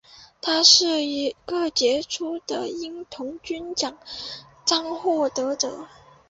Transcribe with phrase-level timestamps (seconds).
[0.41, 3.95] 他是一个杰出的鹰童军奖
[4.65, 5.87] 章获得者。